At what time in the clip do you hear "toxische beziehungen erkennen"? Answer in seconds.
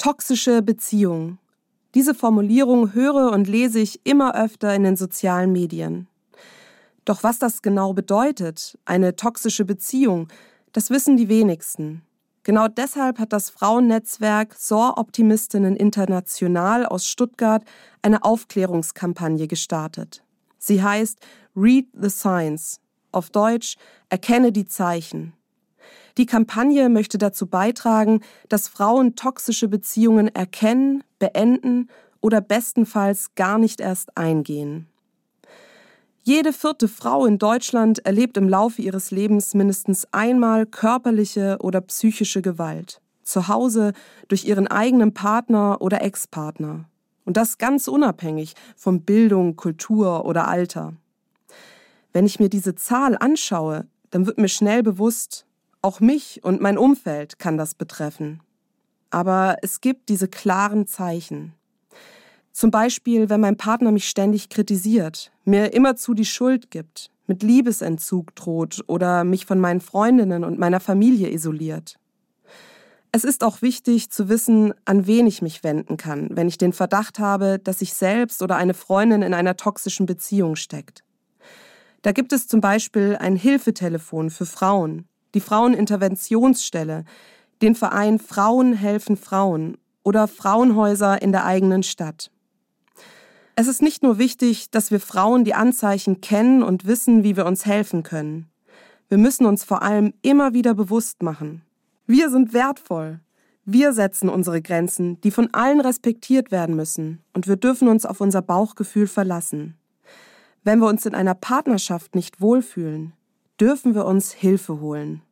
29.16-31.02